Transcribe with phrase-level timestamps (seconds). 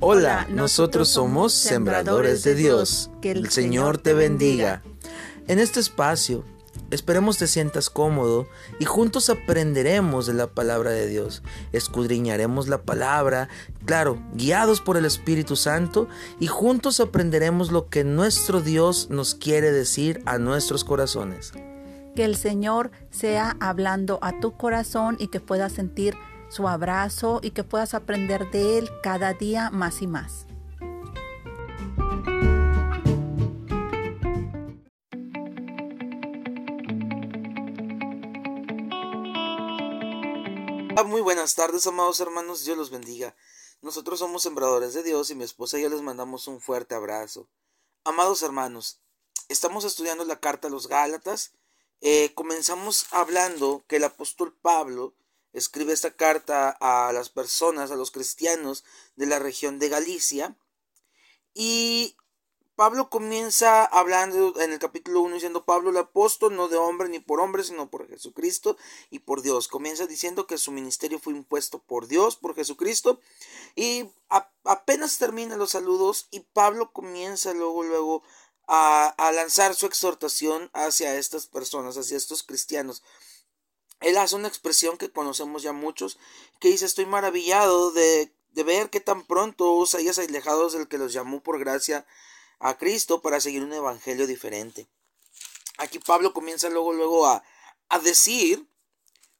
[0.00, 3.10] Hola, nosotros somos Sembradores de Dios.
[3.20, 4.80] Que el Señor te bendiga.
[5.48, 6.44] En este espacio,
[6.92, 8.46] esperemos te sientas cómodo
[8.78, 11.42] y juntos aprenderemos de la palabra de Dios.
[11.72, 13.48] Escudriñaremos la palabra,
[13.86, 16.06] claro, guiados por el Espíritu Santo,
[16.38, 21.52] y juntos aprenderemos lo que nuestro Dios nos quiere decir a nuestros corazones.
[22.14, 26.14] Que el Señor sea hablando a tu corazón y que puedas sentir
[26.48, 30.48] su abrazo y que puedas aprender de Él cada día más y más.
[41.18, 43.34] Muy buenas tardes, amados hermanos, Dios los bendiga.
[43.82, 47.48] Nosotros somos sembradores de Dios y mi esposa y yo les mandamos un fuerte abrazo.
[48.04, 49.00] Amados hermanos,
[49.48, 51.54] estamos estudiando la carta a los Gálatas.
[52.02, 55.14] Eh, comenzamos hablando que el apóstol Pablo
[55.52, 58.84] escribe esta carta a las personas, a los cristianos
[59.16, 60.56] de la región de Galicia.
[61.54, 62.16] Y
[62.78, 67.18] Pablo comienza hablando en el capítulo 1 diciendo Pablo el apóstol no de hombre ni
[67.18, 68.76] por hombre sino por Jesucristo
[69.10, 69.66] y por Dios.
[69.66, 73.18] Comienza diciendo que su ministerio fue impuesto por Dios, por Jesucristo
[73.74, 74.08] y
[74.62, 78.22] apenas termina los saludos y Pablo comienza luego luego
[78.68, 83.02] a, a lanzar su exhortación hacia estas personas, hacia estos cristianos.
[84.00, 86.18] Él hace una expresión que conocemos ya muchos,
[86.60, 90.98] que dice, estoy maravillado de, de ver que tan pronto os hayas alejados del que
[90.98, 92.06] los llamó por gracia
[92.60, 94.88] a Cristo para seguir un evangelio diferente.
[95.78, 97.42] Aquí Pablo comienza luego, luego a,
[97.88, 98.68] a decir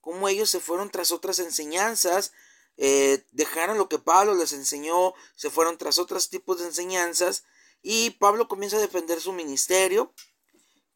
[0.00, 2.32] cómo ellos se fueron tras otras enseñanzas,
[2.76, 7.44] eh, dejaron lo que Pablo les enseñó, se fueron tras otros tipos de enseñanzas,
[7.82, 10.12] y Pablo comienza a defender su ministerio,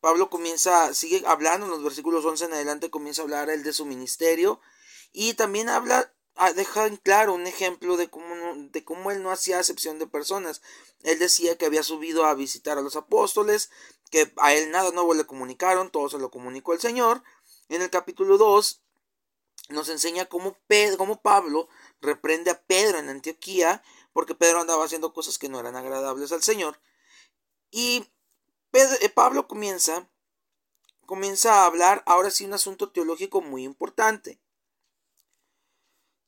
[0.01, 3.73] Pablo comienza, sigue hablando en los versículos 11 en adelante, comienza a hablar él de
[3.73, 4.61] su ministerio
[5.13, 9.31] y también habla, ah, deja en claro un ejemplo de cómo, de cómo él no
[9.31, 10.63] hacía acepción de personas.
[11.03, 13.71] Él decía que había subido a visitar a los apóstoles,
[14.11, 17.23] que a él nada nuevo le comunicaron, todo se lo comunicó el Señor.
[17.69, 18.83] En el capítulo 2
[19.69, 21.69] nos enseña cómo, Pedro, cómo Pablo
[22.01, 26.43] reprende a Pedro en Antioquía, porque Pedro andaba haciendo cosas que no eran agradables al
[26.43, 26.81] Señor.
[27.71, 28.09] Y
[28.73, 30.09] eh, Pablo comienza,
[31.07, 34.41] comienza a hablar ahora sí un asunto teológico muy importante.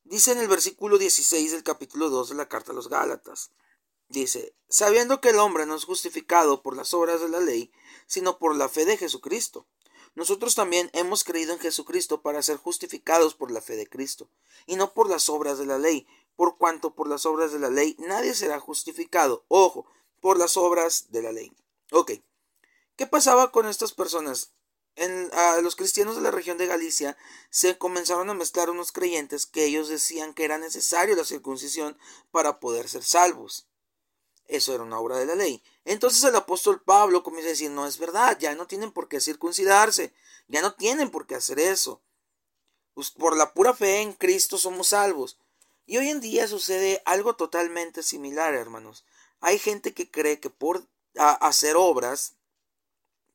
[0.05, 3.51] Dice en el versículo 16 del capítulo 2 de la carta a los Gálatas.
[4.09, 7.73] Dice, sabiendo que el hombre no es justificado por las obras de la ley,
[8.07, 9.67] sino por la fe de Jesucristo.
[10.15, 14.29] Nosotros también hemos creído en Jesucristo para ser justificados por la fe de Cristo,
[14.67, 17.71] y no por las obras de la ley, por cuanto por las obras de la
[17.71, 19.45] ley nadie será justificado.
[19.49, 19.87] Ojo,
[20.21, 21.57] por las obras de la ley.
[21.91, 22.13] Ok.
[22.97, 24.53] ¿Qué pasaba con estas personas?
[24.95, 27.17] En, a los cristianos de la región de Galicia
[27.49, 31.97] se comenzaron a mezclar unos creyentes que ellos decían que era necesario la circuncisión
[32.31, 33.67] para poder ser salvos.
[34.47, 35.63] Eso era una obra de la ley.
[35.87, 39.21] Entonces el apóstol Pablo comienza a decir, no es verdad, ya no tienen por qué
[39.21, 40.13] circuncidarse,
[40.49, 42.03] ya no tienen por qué hacer eso.
[43.17, 45.39] Por la pura fe en Cristo somos salvos.
[45.87, 49.07] Y hoy en día sucede algo totalmente similar, hermanos.
[49.41, 50.87] Hay gente que cree que por
[51.17, 52.35] hacer obras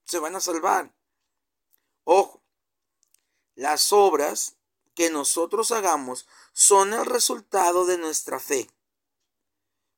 [0.08, 0.94] se van a salvar.
[2.04, 2.42] Ojo,
[3.56, 4.56] las obras
[4.96, 8.70] que nosotros hagamos son el resultado de nuestra fe.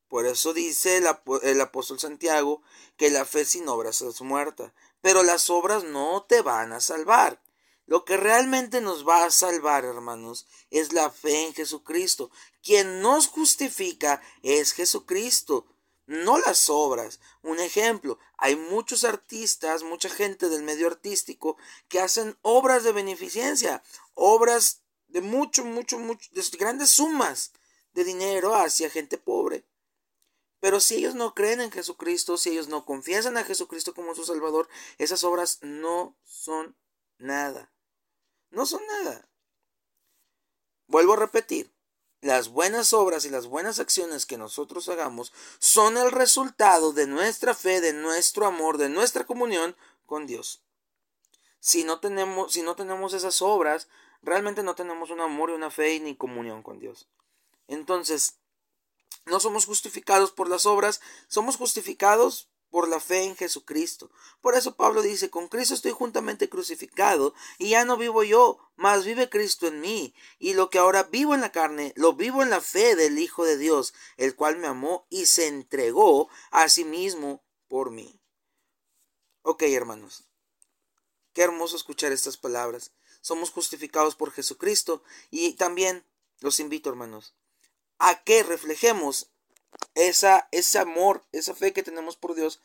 [0.07, 1.07] Por eso dice el,
[1.43, 2.63] el, apóstol Santiago
[2.97, 4.73] que la fe sin obras es muerta.
[5.01, 7.41] Pero las obras no te van a salvar.
[7.85, 12.31] Lo que realmente nos va a salvar, hermanos, es la fe en Jesucristo.
[12.63, 15.65] Quien nos justifica es Jesucristo
[16.09, 17.19] no las obras.
[17.43, 21.55] Un ejemplo, hay muchos artistas, mucha gente del medio artístico
[21.87, 23.83] que hacen obras de beneficencia,
[24.15, 27.51] obras de mucho, mucho, mucho, de grandes sumas
[27.93, 29.65] de dinero hacia gente pobre.
[30.59, 34.25] Pero si ellos no creen en Jesucristo, si ellos no confiesan a Jesucristo como su
[34.25, 36.75] Salvador, esas obras no son
[37.19, 37.71] nada.
[38.49, 39.29] No son nada.
[40.87, 41.71] Vuelvo a repetir,
[42.21, 47.53] las buenas obras y las buenas acciones que nosotros hagamos son el resultado de nuestra
[47.53, 50.61] fe, de nuestro amor, de nuestra comunión con Dios.
[51.59, 53.87] Si no tenemos, si no tenemos esas obras,
[54.21, 57.07] realmente no tenemos un amor y una fe ni comunión con Dios.
[57.67, 58.35] Entonces,
[59.25, 64.11] no somos justificados por las obras, somos justificados por la fe en Jesucristo.
[64.41, 69.05] Por eso Pablo dice, con Cristo estoy juntamente crucificado, y ya no vivo yo, mas
[69.05, 72.49] vive Cristo en mí, y lo que ahora vivo en la carne, lo vivo en
[72.49, 76.85] la fe del Hijo de Dios, el cual me amó y se entregó a sí
[76.85, 78.21] mismo por mí.
[79.41, 80.25] Ok, hermanos,
[81.33, 82.91] qué hermoso escuchar estas palabras.
[83.21, 86.05] Somos justificados por Jesucristo, y también
[86.39, 87.35] los invito, hermanos,
[87.97, 89.31] a que reflejemos
[89.95, 92.61] esa, ese amor, esa fe que tenemos por Dios,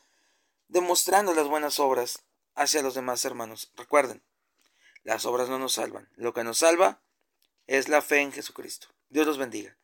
[0.67, 2.23] demostrando las buenas obras
[2.55, 3.71] hacia los demás hermanos.
[3.75, 4.23] Recuerden,
[5.03, 6.09] las obras no nos salvan.
[6.15, 7.01] Lo que nos salva
[7.67, 8.87] es la fe en Jesucristo.
[9.09, 9.77] Dios los bendiga.